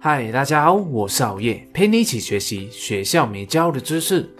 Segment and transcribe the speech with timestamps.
[0.00, 4.30] 嗨，大家好，我是熬夜，陪你一起学习学校没教的知识。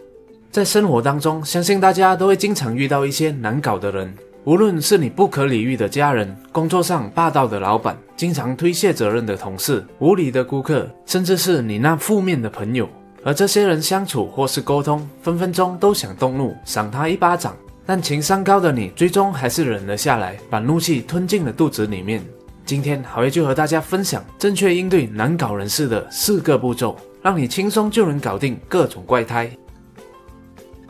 [0.52, 12.88] 在生活当中，相信大家都会经常遇到一些难搞的人，无论是你不可理喻的家人，工作上霸道的老板，经常推卸责任的同事，无理的顾客，甚至是你那负面的朋友。
[13.24, 17.56] 和这些人相处或是沟通，分分钟都想动怒，赏他一巴掌。
[17.84, 22.22] 但情商高的你，最终还是忍了下来，把怒气吞进了肚子里面。
[22.68, 29.50] 今天，好爷就和大家分享正确应对难搞人士的四个步骤，让你轻松就能搞定各种怪胎。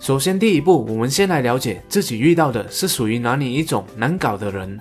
[0.01, 4.77] 首先，第一步，我们先来了解自己遇到的是属于哪里一种难搞的人。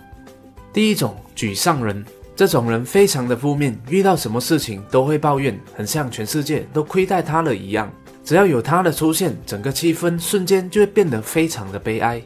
[0.74, 2.04] 第一种，沮丧人，
[2.36, 7.94] 这种人非常的负面，遇到什么事情都会抱怨，很像全世界都亏待他了一样。
[8.24, 12.20] 只要有他的出现，整个气氛瞬间就会变得非常的悲哀。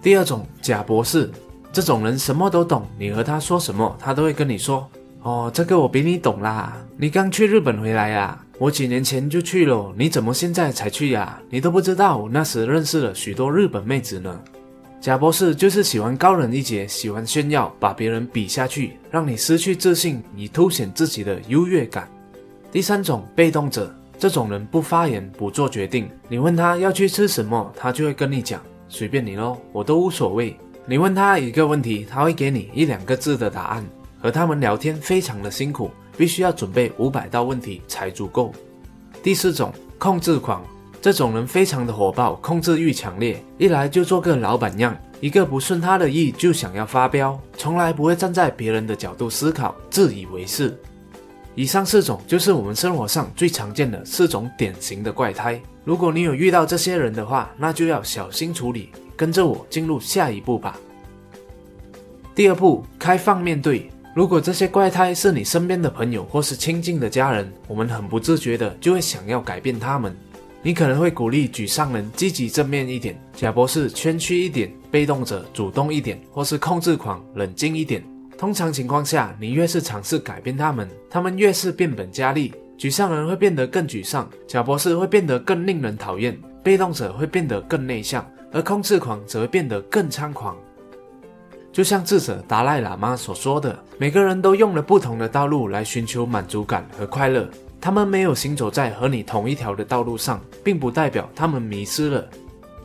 [0.00, 1.30] 第二种假博士，
[1.74, 4.88] 这种人什么都懂，你和他说什么，他都会跟你说
[5.22, 11.36] ：“哦，这个我比你懂啦，你刚去日本回来呀，我几年前就去了，你怎么现在才去呀？
[11.50, 14.40] 你都不知道，我那时认识了许多日本妹子呢。”
[15.02, 22.08] 贾博士就是喜欢高人一截，喜欢炫耀，把别人比下去，让你失去自信，以凸显自己的优越感。
[22.70, 23.92] 第三种被动者。
[24.16, 26.08] 这种人不发言，不做决定。
[26.28, 30.56] 你问他要去吃什么，他就会跟你讲，随便你喽，我都无所谓。
[30.86, 33.84] 你问他一个问题，他会给你一两个字的答案。
[34.20, 38.54] 和他们聊天非常的辛苦，必须要准备五百道问题才足够。
[39.22, 40.64] 第四种，控制狂。
[41.00, 50.74] 这种人非常的火爆，控制欲强烈，一来就做个老板样，一个不顺他的意就想要发飙，从来不会站在别人的角度思考，自以为是。
[51.54, 55.60] 以上四种就是我们生活上最常见的四种典型的怪胎。
[55.84, 58.88] 如果你有遇到这些人的话，那就要小心处理。
[59.16, 60.78] 跟着我进入下一步吧。
[62.34, 63.90] 第二步，开放面对。
[64.14, 70.14] 如果这些怪胎是你身边的朋友或是亲近的家人，我们很不自觉的就会想要改变他们。
[70.62, 78.02] 你可能会鼓励沮丧人积极正面一点，假博士谦虚一点，被动者主动一点，或是控制狂冷静一点。
[78.38, 82.52] 通常情况下，你越是尝试改变他们，他们越是变本加厉。
[82.78, 90.56] 沮丧人会变得更沮丧，假博士会变得更令人讨厌，被动者会变得更内向，而控制狂则变得更猖狂。
[91.72, 97.48] 就像智者达赖喇嘛所说的：“每个人都用了不同的道路来寻求满足感和快乐，
[97.80, 102.24] 他们没有行走在和你同一条的道路上，并不代表他们迷失了。”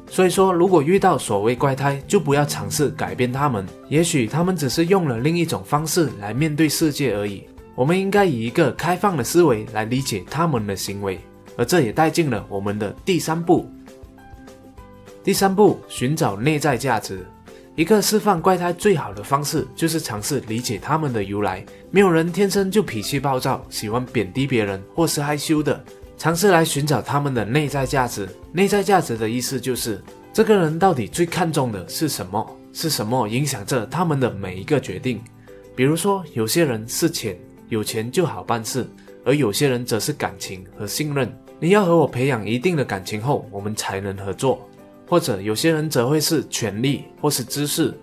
[0.10, 3.64] 所以说，如果遇到所谓怪胎，就不要尝试改变他们。
[3.90, 7.44] 也许他们只是用了另一种方式来面对世界而已。
[7.76, 11.20] 我们应该以一个开放的思维来理解他们的行为，
[11.56, 13.72] 而这也带进了我们的第三步。
[15.24, 17.26] 第三步，寻找内在价值。
[17.76, 21.66] 一个释放怪胎最好的方式，就是尝试理解他们的由来。
[21.92, 25.82] 没有人天生就脾气暴躁，喜欢贬低别人，或是害羞的。
[26.18, 28.28] 尝试来寻找他们的内在价值。
[28.52, 30.02] 内在价值的意思就是，
[30.34, 32.56] 这个人到底最看重的是什么？
[32.72, 35.22] 是什么影响着他们的每一个决定？
[35.76, 37.38] 比如说，有些人是钱，
[37.70, 38.84] 有钱就好办事；
[39.26, 41.34] 而有些人则是感情和信任。
[41.60, 44.69] 你要和我培养一定的感情后，我们才能合作。
[45.10, 47.94] 或者有些人则会是权力或是知识。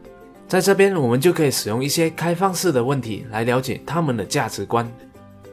[0.48, 4.86] 在这边，我们就可以使用一些开放式的问题来了解他们的价值观。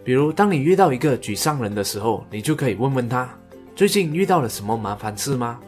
[0.04, 3.30] 比如，当你遇到一个沮丧人的时候，你就可以问问他
[3.76, 5.60] 最近遇到了什么麻烦事吗？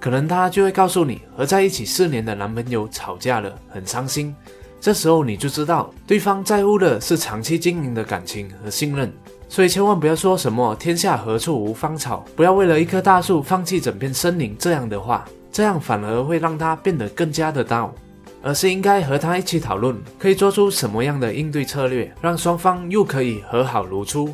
[0.00, 4.34] 可能他就会告诉你，和在一起四年的男朋友吵架了，很伤心。
[4.80, 9.12] 这时候你就知道，对方在乎的是长期经营的感情和信任。
[9.48, 17.92] 所以千万不要说什么“天下何处无芳草”，不要为了一棵大树放弃整片森林这样的话，这样反而会让他变得更加的道。
[18.40, 24.32] 而是应该和他一起讨论，可以做出什么样的应对策略，让双方又可以和好如初。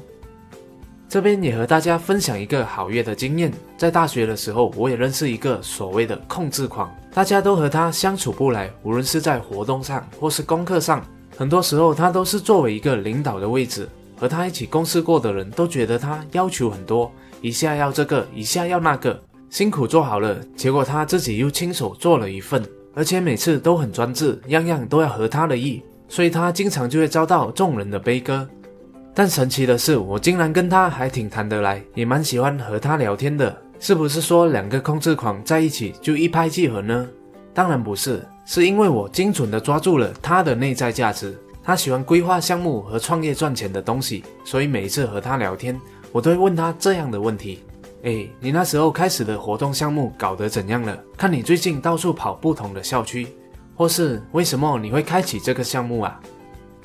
[1.09, 11.03] 这边也和大家分享一个好月的经验，在大学的时候，我也认识一个所谓的控制狂，大家都和他相处不来，无论是在活动上或是功课上，
[11.37, 19.21] 很多时候他都是作为一个领导的位置，和他一起共事过的人都觉得他要求很多，一下要这个，一下要那个，
[19.51, 22.65] 辛苦做好了，结果他自己又亲手做了一份。
[22.97, 28.49] 而且每次都很专制，样样都要合他的意，所以他经常就会遭到众人的悲歌。
[29.13, 33.57] 但神奇的是，我竟然跟他还挺谈得来，也蛮喜欢和他聊天的。
[33.81, 37.07] 是不是说两个控制狂在一起就一拍即合呢？
[37.53, 41.37] 当然不是，是因为我精准的抓住了他的内在价值。
[41.65, 45.81] 他喜欢规划项目和创业赚钱的东西，所以每次和他聊天，
[46.13, 47.65] 我都会问他这样的问题。
[48.03, 50.95] 哎，你那时候开始的活动项目搞得怎样了？
[51.17, 53.27] 看你最近到处跑不同的校区，
[53.75, 56.21] 或是为什么你会开启这个项目啊？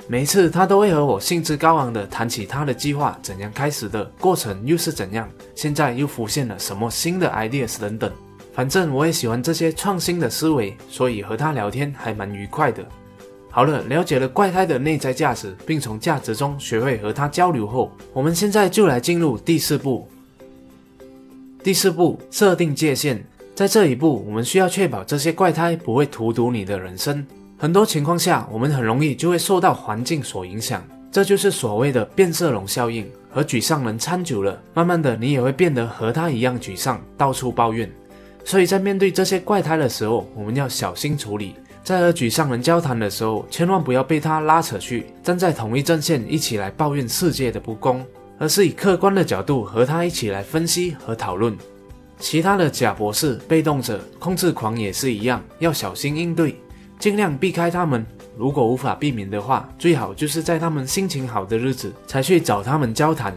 [0.08, 8.10] 每一次他都会和我兴致高昂地谈起他的计划怎样开始的，过程又是怎样，现在又浮现了什么新的 ideas 等等。
[8.54, 12.82] 反正我也喜欢这些创新的思维，所以和他聊天还蛮愉快的。
[13.50, 20.08] 好了，了解了怪胎的内在价值，并从价值中学会和他交流后，我们现在就来进入第四步。
[21.62, 23.22] 第四步，设定界限。
[23.54, 27.26] 在这一步，我们需要确保这些怪胎不会荼毒你的人生。
[27.58, 33.06] 很多情况下，我们很容易就会受到环境所影响，这就是所谓的变色龙效应。
[33.32, 37.88] 和沮丧人掺久了，慢慢的你也会变得和他一样沮丧，到处抱怨。
[38.44, 41.54] 所以在面对这些怪胎的时候，我们要小心处理。
[41.82, 48.04] 在和沮丧人交谈的时候，千万不要被他拉扯去站在同一阵线，一起来抱怨世界的不公，
[48.38, 51.56] 而是以客观的角度和他一起来分析和讨论。
[52.18, 56.54] 其他的假博士、被动者、控制狂也是一样，要小心应对，
[56.98, 58.04] 尽量避开他们。
[58.36, 63.36] 如果无法避免的话，最好就是在他们心情好的日子才去找他们交谈。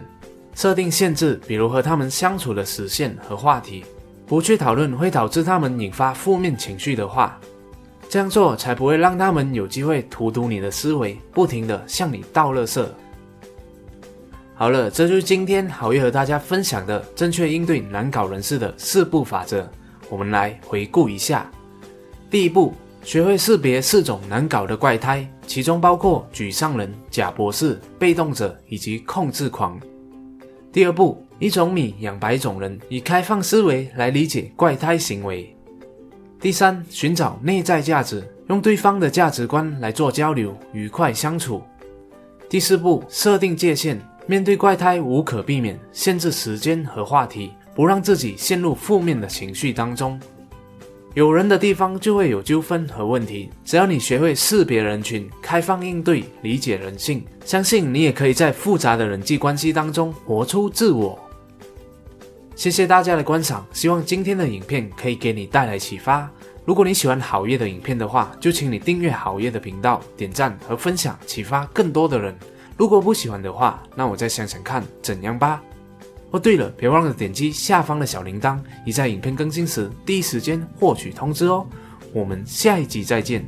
[0.53, 3.83] 设定限制，比如和他们相处的时限和话题。
[4.25, 7.39] 不去讨论会导致他们引发负面情绪的话，
[8.13, 12.85] 这样做才不会让他们有机会荼毒你的思维，不停的向你倒垃圾。
[14.53, 19.67] 好了，这就是今天好月和大家分享的正确应对难搞人士的四步法则。
[20.11, 21.49] 我们来回顾一下：
[22.29, 29.79] 第一步，学会识别四种难搞的怪胎，其中包括沮丧人、假博士、被动者以及控制狂。
[30.71, 31.25] 第二步。
[31.39, 35.52] 一种米养百种人，以开放思维来理解怪胎行为。
[36.43, 41.63] 第三，寻找内在价值，用对方的价值观来做交流，愉快相处。
[42.49, 43.97] 第四步，设定界限，
[44.27, 50.19] 面对怪胎无可避免，限制时间和话题，不让自己陷入负面的情绪当中。
[51.13, 53.49] 有人的地方就会有纠纷和问题。
[53.63, 61.17] 只要你学会识别人群，开放应对，理解人性，相信你也可以在复杂的人际关系当中活出自我。
[62.63, 66.31] 谢谢大家的观赏，希望今天的影片可以给你带来启发。
[66.63, 72.33] 如果你喜欢好业的影片的话，就请你订阅好业的频道，点赞和分享，启发更多的人。
[72.77, 75.61] 如果不喜欢的话，那我再想想看怎样吧。
[76.31, 81.67] 哦，对了，别忘了点击下方的小铃铛，以在影片更新时第一时间获取通知哦。
[82.13, 83.45] 我们下一集再见。